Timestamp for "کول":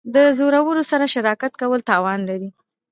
1.61-1.79